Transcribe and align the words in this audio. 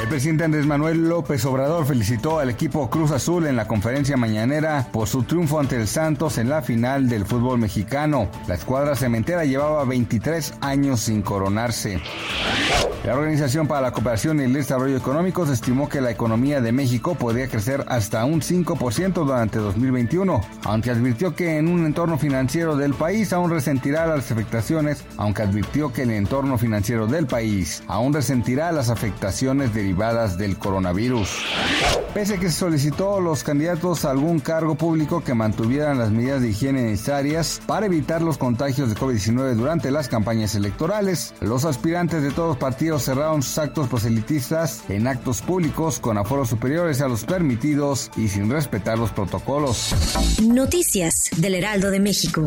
El 0.00 0.08
presidente 0.08 0.44
Andrés 0.44 0.66
Manuel 0.66 1.10
López 1.10 1.44
Obrador 1.44 1.84
felicitó 1.84 2.38
al 2.38 2.48
equipo 2.48 2.88
Cruz 2.88 3.10
Azul 3.10 3.46
en 3.46 3.54
la 3.54 3.68
conferencia 3.68 4.16
mañanera 4.16 4.88
por 4.90 5.06
su 5.06 5.24
triunfo 5.24 5.60
ante 5.60 5.76
el 5.76 5.86
Santos 5.86 6.38
en 6.38 6.48
la 6.48 6.62
final 6.62 7.06
del 7.06 7.26
fútbol 7.26 7.58
mexicano. 7.58 8.30
La 8.48 8.54
escuadra 8.54 8.96
cementera 8.96 9.44
llevaba 9.44 9.84
23 9.84 10.54
años 10.62 11.00
sin 11.00 11.20
coronarse. 11.20 12.00
La 13.04 13.14
Organización 13.14 13.66
para 13.66 13.80
la 13.80 13.92
Cooperación 13.92 14.40
y 14.40 14.44
el 14.44 14.52
Desarrollo 14.52 14.96
Económicos 14.96 15.48
estimó 15.48 15.88
que 15.88 16.00
la 16.00 16.10
economía 16.10 16.60
de 16.60 16.72
México 16.72 17.14
podría 17.14 17.48
crecer 17.48 17.84
hasta 17.88 18.24
un 18.24 18.40
5% 18.40 19.12
durante 19.12 19.58
2021, 19.58 20.40
aunque 20.64 20.90
advirtió 20.90 21.34
que 21.34 21.56
en 21.56 21.68
un 21.68 21.86
entorno 21.86 22.18
financiero 22.18 22.76
del 22.76 22.92
país 22.94 23.32
aún 23.32 23.50
resentirá 23.50 24.06
las 24.06 24.30
afectaciones, 24.30 25.04
aunque 25.16 25.42
advirtió 25.42 25.92
que 25.92 26.02
el 26.02 26.10
entorno 26.10 26.58
financiero 26.58 27.06
del 27.06 27.26
país 27.26 27.82
aún 27.86 28.12
resentirá 28.12 28.70
las 28.70 28.90
afectaciones 28.90 29.72
derivadas 29.72 29.89
del 29.90 30.56
coronavirus. 30.56 31.28
Pese 32.14 32.34
a 32.34 32.38
que 32.38 32.48
se 32.48 32.58
solicitó 32.58 33.16
a 33.16 33.20
los 33.20 33.44
candidatos 33.44 34.04
a 34.04 34.10
algún 34.10 34.40
cargo 34.40 34.74
público 34.74 35.22
que 35.22 35.34
mantuvieran 35.34 35.98
las 35.98 36.10
medidas 36.10 36.42
de 36.42 36.50
higiene 36.50 36.82
necesarias 36.82 37.60
para 37.66 37.86
evitar 37.86 38.22
los 38.22 38.38
contagios 38.38 38.88
de 38.88 38.96
COVID-19 38.96 39.54
durante 39.54 39.90
las 39.90 40.08
campañas 40.08 40.54
electorales, 40.54 41.34
los 41.40 41.64
aspirantes 41.64 42.22
de 42.22 42.30
todos 42.30 42.56
partidos 42.56 43.04
cerraron 43.04 43.42
sus 43.42 43.58
actos 43.58 43.88
proselitistas 43.88 44.82
en 44.88 45.06
actos 45.06 45.42
públicos 45.42 45.98
con 45.98 46.18
aforos 46.18 46.48
superiores 46.48 47.00
a 47.00 47.08
los 47.08 47.24
permitidos 47.24 48.10
y 48.16 48.28
sin 48.28 48.50
respetar 48.50 48.98
los 48.98 49.10
protocolos. 49.10 49.94
Noticias 50.42 51.30
del 51.36 51.54
Heraldo 51.54 51.90
de 51.90 52.00
México. 52.00 52.46